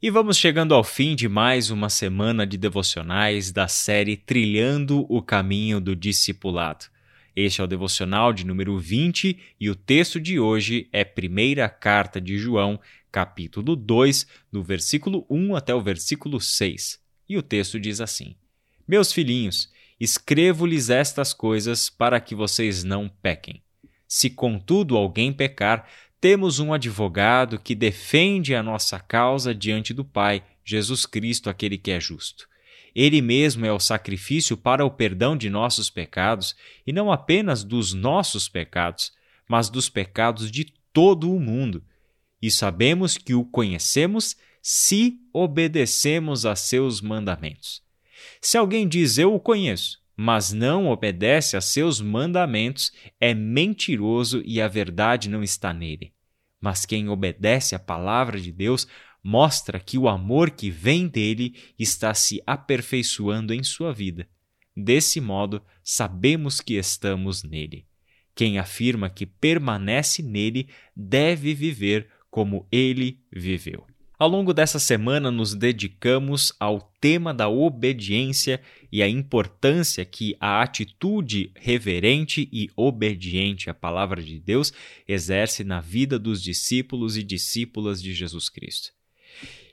[0.00, 5.22] E vamos chegando ao fim de mais uma semana de devocionais da série Trilhando o
[5.22, 6.84] Caminho do Discipulado.
[7.34, 12.20] Este é o devocional de número 20 e o texto de hoje é Primeira Carta
[12.20, 12.78] de João,
[13.10, 17.00] capítulo 2, do versículo 1 até o versículo 6.
[17.26, 18.36] E o texto diz assim:
[18.86, 23.62] Meus filhinhos, escrevo-lhes estas coisas para que vocês não pequem.
[24.06, 25.88] Se contudo alguém pecar,
[26.20, 31.90] temos um advogado que defende a nossa causa diante do Pai, Jesus Cristo, aquele que
[31.90, 32.48] é justo.
[32.94, 36.56] Ele mesmo é o sacrifício para o perdão de nossos pecados,
[36.86, 39.12] e não apenas dos nossos pecados,
[39.46, 41.84] mas dos pecados de todo o mundo.
[42.40, 47.82] E sabemos que o conhecemos se obedecemos a seus mandamentos.
[48.40, 52.90] Se alguém diz eu o conheço, mas não obedece a seus mandamentos,
[53.20, 56.15] é mentiroso e a verdade não está nele.
[56.60, 58.86] Mas quem obedece à palavra de Deus
[59.22, 64.28] mostra que o amor que vem dele está se aperfeiçoando em sua vida.
[64.76, 67.86] Desse modo, sabemos que estamos nele.
[68.34, 73.86] Quem afirma que permanece nele deve viver como ele viveu.
[74.18, 80.62] Ao longo dessa semana, nos dedicamos ao tema da obediência e a importância que a
[80.62, 84.72] atitude reverente e obediente à palavra de Deus
[85.06, 88.90] exerce na vida dos discípulos e discípulas de Jesus Cristo.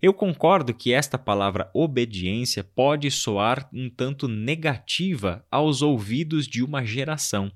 [0.00, 6.82] Eu concordo que esta palavra obediência pode soar um tanto negativa aos ouvidos de uma
[6.82, 7.52] geração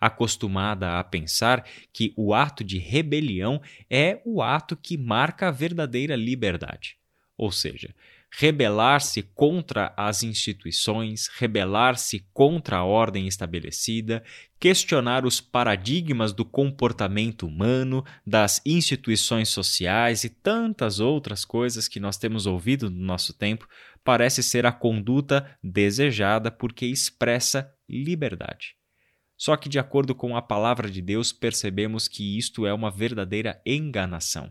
[0.00, 6.16] acostumada a pensar que o ato de rebelião é o ato que marca a verdadeira
[6.16, 6.96] liberdade.
[7.36, 7.94] Ou seja,
[8.36, 14.24] rebelar-se contra as instituições, rebelar-se contra a ordem estabelecida,
[14.58, 22.16] questionar os paradigmas do comportamento humano, das instituições sociais e tantas outras coisas que nós
[22.16, 23.68] temos ouvido no nosso tempo,
[24.02, 28.74] parece ser a conduta desejada porque expressa liberdade.
[29.44, 33.60] Só que, de acordo com a palavra de Deus, percebemos que isto é uma verdadeira
[33.66, 34.50] enganação,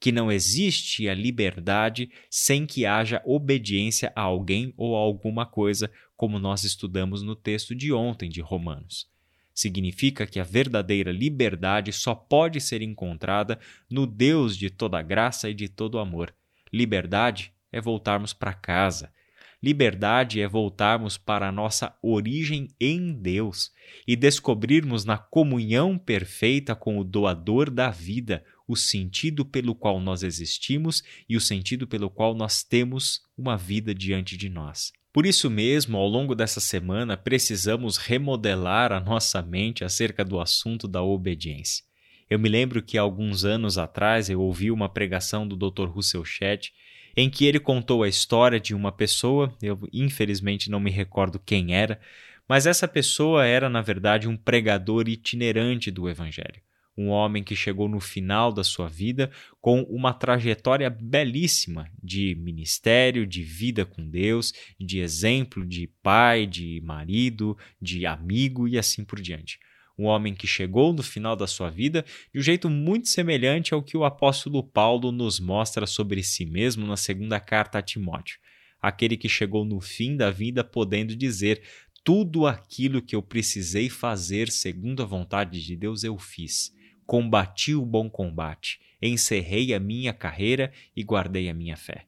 [0.00, 5.88] que não existe a liberdade sem que haja obediência a alguém ou a alguma coisa,
[6.16, 9.08] como nós estudamos no texto de ontem de Romanos.
[9.54, 15.54] Significa que a verdadeira liberdade só pode ser encontrada no Deus de toda graça e
[15.54, 16.34] de todo amor.
[16.72, 19.12] Liberdade é voltarmos para casa,
[19.62, 23.70] Liberdade é voltarmos para a nossa origem em Deus
[24.06, 30.24] e descobrirmos na comunhão perfeita com o doador da vida o sentido pelo qual nós
[30.24, 34.92] existimos e o sentido pelo qual nós temos uma vida diante de nós.
[35.12, 40.88] Por isso mesmo, ao longo dessa semana, precisamos remodelar a nossa mente acerca do assunto
[40.88, 41.84] da obediência.
[42.30, 45.84] Eu me lembro que alguns anos atrás eu ouvi uma pregação do Dr.
[45.84, 46.70] Russell Shedd
[47.16, 51.74] em que ele contou a história de uma pessoa, eu infelizmente não me recordo quem
[51.74, 52.00] era,
[52.48, 56.60] mas essa pessoa era, na verdade, um pregador itinerante do Evangelho.
[56.96, 59.30] Um homem que chegou no final da sua vida
[59.60, 66.82] com uma trajetória belíssima de ministério, de vida com Deus, de exemplo de pai, de
[66.84, 69.58] marido, de amigo e assim por diante
[69.98, 73.82] um homem que chegou no final da sua vida de um jeito muito semelhante ao
[73.82, 78.38] que o apóstolo Paulo nos mostra sobre si mesmo na segunda carta a Timóteo.
[78.80, 81.62] Aquele que chegou no fim da vida podendo dizer:
[82.02, 86.72] Tudo aquilo que eu precisei fazer segundo a vontade de Deus eu fiz.
[87.06, 92.06] Combati o bom combate, encerrei a minha carreira e guardei a minha fé.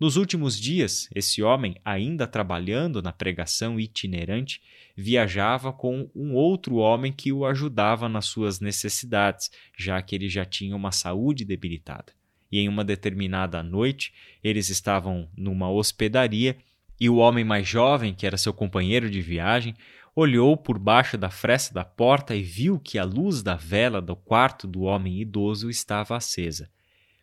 [0.00, 4.62] Nos últimos dias, esse homem, ainda trabalhando na pregação itinerante,
[4.96, 10.44] viajava com um outro homem que o ajudava nas suas necessidades, já que ele já
[10.44, 12.12] tinha uma saúde debilitada.
[12.50, 16.56] E em uma determinada noite, eles estavam numa hospedaria
[17.00, 19.74] e o homem mais jovem, que era seu companheiro de viagem,
[20.14, 24.14] olhou por baixo da fresta da porta e viu que a luz da vela do
[24.14, 26.70] quarto do homem idoso estava acesa.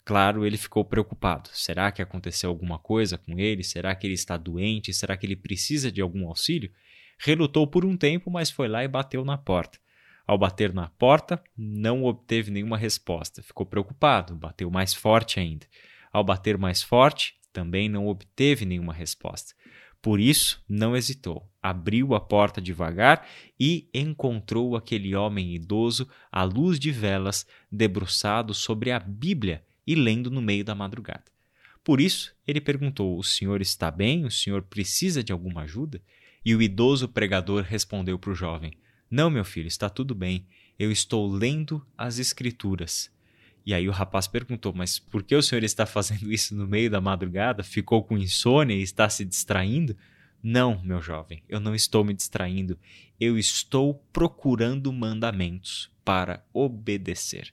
[0.05, 1.49] Claro, ele ficou preocupado.
[1.51, 3.63] Será que aconteceu alguma coisa com ele?
[3.63, 4.93] Será que ele está doente?
[4.93, 6.71] Será que ele precisa de algum auxílio?
[7.17, 9.79] Relutou por um tempo, mas foi lá e bateu na porta.
[10.27, 13.41] Ao bater na porta, não obteve nenhuma resposta.
[13.41, 15.65] Ficou preocupado, bateu mais forte ainda.
[16.13, 19.55] Ao bater mais forte, também não obteve nenhuma resposta.
[20.03, 21.49] Por isso, não hesitou.
[21.63, 23.27] Abriu a porta devagar
[23.59, 30.31] e encontrou aquele homem idoso à luz de velas, debruçado sobre a Bíblia e lendo
[30.31, 31.25] no meio da madrugada.
[31.83, 34.25] Por isso, ele perguntou: O senhor está bem?
[34.25, 36.01] O senhor precisa de alguma ajuda?
[36.43, 38.73] E o idoso pregador respondeu para o jovem:
[39.09, 40.47] Não, meu filho, está tudo bem.
[40.77, 43.13] Eu estou lendo as Escrituras.
[43.65, 46.89] E aí o rapaz perguntou: Mas por que o senhor está fazendo isso no meio
[46.89, 47.63] da madrugada?
[47.63, 49.95] Ficou com insônia e está se distraindo?
[50.41, 52.77] Não, meu jovem, eu não estou me distraindo.
[53.19, 57.51] Eu estou procurando mandamentos para obedecer.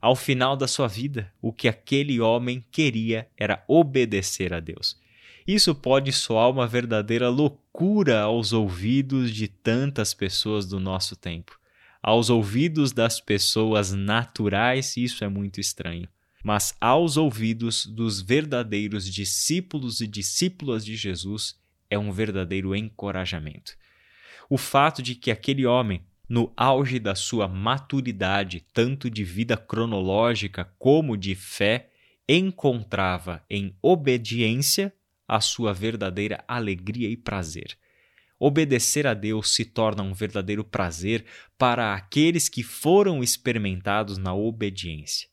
[0.00, 4.98] Ao final da sua vida, o que aquele homem queria era obedecer a Deus.
[5.46, 11.58] Isso pode soar uma verdadeira loucura aos ouvidos de tantas pessoas do nosso tempo.
[12.02, 16.08] Aos ouvidos das pessoas naturais, isso é muito estranho.
[16.42, 21.58] Mas aos ouvidos dos verdadeiros discípulos e discípulas de Jesus,
[21.90, 23.76] é um verdadeiro encorajamento.
[24.48, 30.64] O fato de que aquele homem, no auge da sua maturidade, tanto de vida cronológica
[30.78, 31.90] como de fé,
[32.28, 34.94] encontrava em obediência
[35.26, 37.76] a sua verdadeira alegria e prazer.
[38.38, 41.24] Obedecer a Deus se torna um verdadeiro prazer
[41.58, 45.28] para aqueles que foram experimentados na obediência.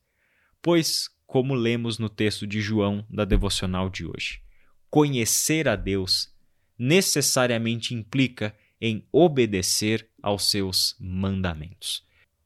[0.64, 4.42] Pois, como lemos no texto de João da devocional de hoje,
[4.90, 6.36] conhecer a Deus
[6.76, 12.03] necessariamente implica em obedecer aos seus mandamentos.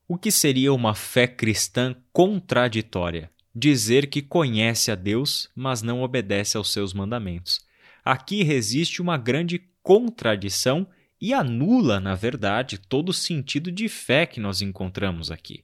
[0.08, 3.32] O que seria uma fé cristã contraditória?
[3.54, 7.62] Dizer que conhece a Deus, mas não obedece aos seus mandamentos.
[8.04, 10.88] Aqui resiste uma grande contradição
[11.20, 15.64] e anula, na verdade, todo o sentido de fé que nós encontramos aqui.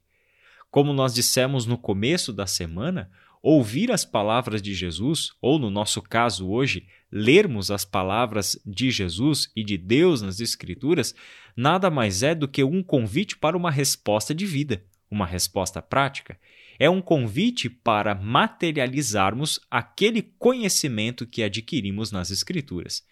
[0.70, 3.10] Como nós dissemos no começo da semana,
[3.42, 9.50] ouvir as palavras de Jesus, ou no nosso caso hoje, lermos as palavras de Jesus
[9.56, 11.14] e de Deus nas Escrituras,
[11.56, 16.38] nada mais é do que um convite para uma resposta de vida, uma resposta prática.
[16.78, 23.02] É um convite para materializarmos aquele conhecimento que adquirimos nas Escrituras.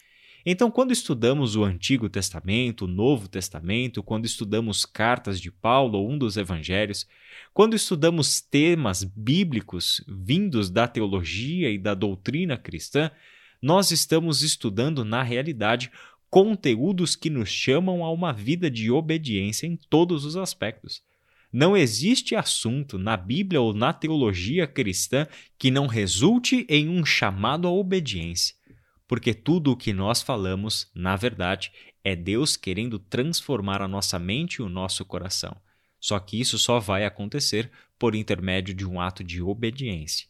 [0.48, 6.08] Então, quando estudamos o Antigo Testamento, o Novo Testamento, quando estudamos cartas de Paulo ou
[6.08, 7.04] um dos evangelhos,
[7.52, 13.10] quando estudamos temas bíblicos vindos da teologia e da doutrina cristã,
[13.60, 15.90] nós estamos estudando, na realidade,
[16.30, 21.02] conteúdos que nos chamam a uma vida de obediência em todos os aspectos.
[21.52, 25.26] Não existe assunto na Bíblia ou na teologia cristã
[25.58, 28.55] que não resulte em um chamado à obediência
[29.06, 31.72] porque tudo o que nós falamos, na verdade,
[32.02, 35.56] é Deus querendo transformar a nossa mente e o nosso coração.
[36.00, 40.26] Só que isso só vai acontecer por intermédio de um ato de obediência.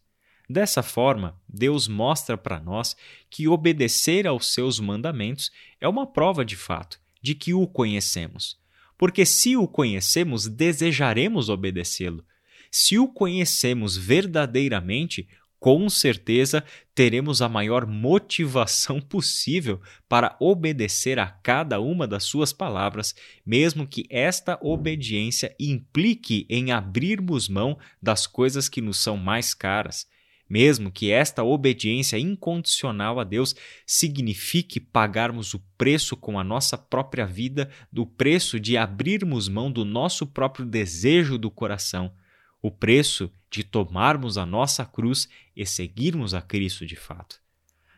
[0.48, 2.96] Dessa forma, Deus mostra para nós
[3.28, 5.50] que obedecer aos seus mandamentos
[5.80, 8.58] é uma prova de fato de que o conhecemos.
[8.96, 12.24] Porque se o conhecemos, desejaremos obedecê-lo.
[12.70, 15.28] Se o conhecemos verdadeiramente,
[15.58, 16.62] com certeza
[16.94, 23.14] teremos a maior motivação possível para obedecer a cada uma das suas palavras,
[23.44, 30.06] mesmo que esta obediência implique em abrirmos mão das coisas que nos são mais caras.
[30.48, 37.26] Mesmo que esta obediência incondicional a Deus signifique pagarmos o preço com a nossa própria
[37.26, 42.12] vida, do preço de abrirmos mão do nosso próprio desejo do coração
[42.66, 47.40] o preço de tomarmos a nossa cruz e seguirmos a Cristo de fato.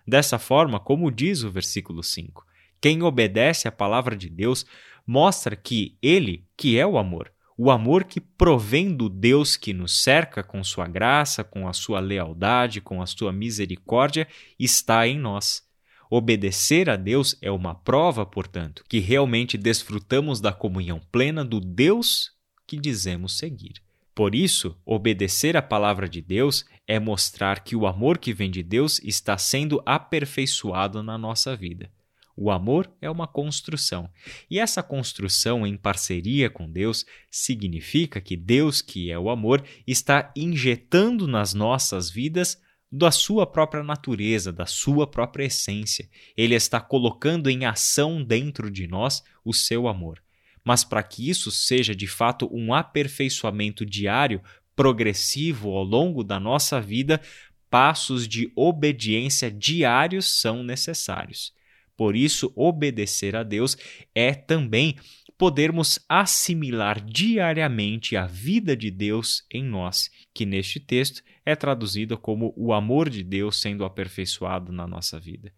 [0.07, 2.47] Dessa forma, como diz o versículo 5,
[2.79, 4.67] quem obedece à palavra de Deus
[5.07, 10.03] mostra que Ele, que é o amor, o amor que provém do Deus que nos
[10.03, 14.29] cerca com sua graça, com a sua lealdade, com a sua misericórdia,
[14.59, 15.67] está em nós.
[16.11, 22.33] Obedecer a Deus é uma prova, portanto, que realmente desfrutamos da comunhão plena do Deus
[22.67, 23.88] que dizemos seguir.
[24.19, 28.65] Por isso, obedecer à palavra de Deus é mostrar que o amor que vem de
[28.65, 31.89] Deus está sendo aperfeiçoado na nossa vida.
[32.37, 34.11] O amor é uma construção,
[34.51, 40.33] e essa construção em parceria com Deus significa que Deus, que é o amor, está
[40.35, 42.61] injetando nas nossas vidas
[42.91, 46.11] da sua própria natureza, da sua própria essência.
[46.37, 50.21] Ele está colocando em ação dentro de nós o seu amor.
[50.69, 54.43] Mas para que isso seja de fato um aperfeiçoamento diário,
[54.77, 57.23] progressivo ao longo da nossa vida,
[57.71, 61.55] passos de obediência diários são necessários.
[61.97, 63.79] Por isso, obedecer a Deus
[64.15, 64.95] é também
[65.39, 72.53] podermos assimilar diariamente a vida de Deus em nós, que neste texto é traduzida como
[72.55, 75.51] o amor de Deus sendo aperfeiçoado na nossa vida.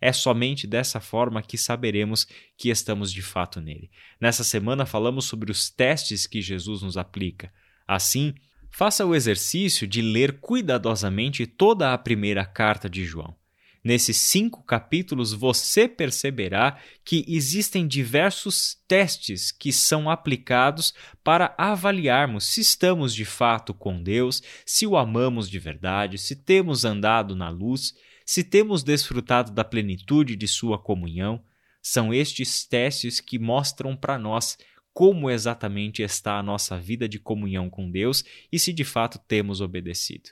[0.00, 2.26] É somente dessa forma que saberemos
[2.56, 3.90] que estamos de fato nele.
[4.20, 7.52] Nessa semana falamos sobre os testes que Jesus nos aplica.
[7.86, 8.34] Assim,
[8.70, 13.36] faça o exercício de ler cuidadosamente toda a primeira carta de João.
[13.82, 22.60] Nesses cinco capítulos, você perceberá que existem diversos testes que são aplicados para avaliarmos se
[22.60, 27.94] estamos de fato com Deus, se o amamos de verdade, se temos andado na luz,
[28.28, 31.42] se temos desfrutado da plenitude de Sua comunhão.
[31.80, 34.58] São estes testes que mostram para nós
[34.92, 39.62] como exatamente está a nossa vida de comunhão com Deus e se de fato temos
[39.62, 40.28] obedecido.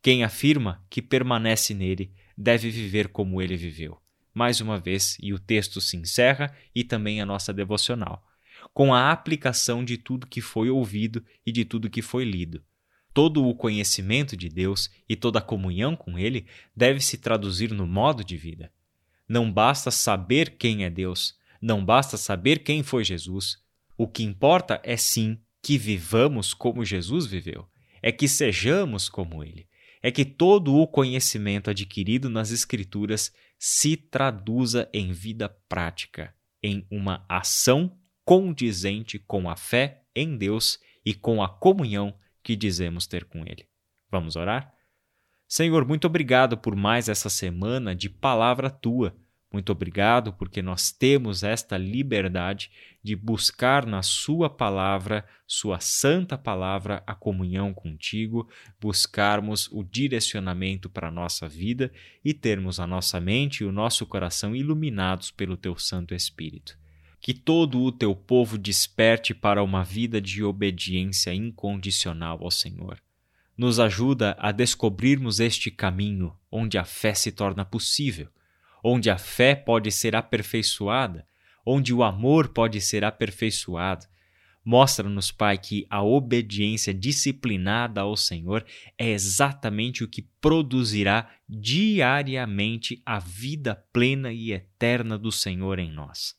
[0.00, 4.00] Quem afirma que permanece nele deve viver como ele viveu.
[4.32, 8.26] Mais uma vez, e o texto se encerra e também a nossa devocional,
[8.72, 12.64] com a aplicação de tudo que foi ouvido e de tudo que foi lido.
[13.16, 16.44] Todo o conhecimento de Deus e toda a comunhão com Ele
[16.76, 18.70] deve se traduzir no modo de vida.
[19.26, 23.56] Não basta saber quem é Deus, não basta saber quem foi Jesus.
[23.96, 27.66] O que importa é sim que vivamos como Jesus viveu,
[28.02, 29.66] é que sejamos como Ele,
[30.02, 37.24] é que todo o conhecimento adquirido nas Escrituras se traduza em vida prática, em uma
[37.30, 37.96] ação
[38.26, 42.14] condizente com a fé em Deus e com a comunhão
[42.46, 43.66] que dizemos ter com Ele.
[44.08, 44.72] Vamos orar?
[45.48, 49.16] Senhor, muito obrigado por mais essa semana de palavra tua.
[49.52, 52.70] Muito obrigado porque nós temos esta liberdade
[53.02, 58.48] de buscar na Sua palavra, Sua santa palavra, a comunhão contigo,
[58.80, 61.92] buscarmos o direcionamento para a nossa vida
[62.24, 66.78] e termos a nossa mente e o nosso coração iluminados pelo Teu Santo Espírito
[67.26, 73.02] que todo o teu povo desperte para uma vida de obediência incondicional ao Senhor.
[73.58, 78.28] Nos ajuda a descobrirmos este caminho onde a fé se torna possível,
[78.80, 81.26] onde a fé pode ser aperfeiçoada,
[81.66, 84.06] onde o amor pode ser aperfeiçoado.
[84.64, 88.64] Mostra-nos, Pai, que a obediência disciplinada ao Senhor
[88.96, 96.36] é exatamente o que produzirá diariamente a vida plena e eterna do Senhor em nós.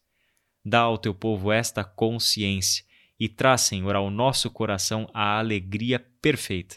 [0.69, 2.83] Dá ao teu povo esta consciência
[3.17, 6.75] e traz, Senhor, ao nosso coração a alegria perfeita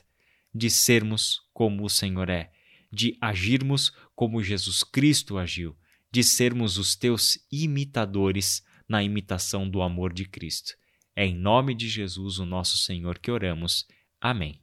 [0.55, 2.53] de sermos como o Senhor é,
[2.93, 5.77] de agirmos como Jesus Cristo agiu,
[6.09, 10.75] de sermos os teus imitadores na imitação do amor de Cristo.
[11.17, 13.89] É em nome de Jesus, o nosso Senhor, que oramos.
[14.21, 14.60] Amém.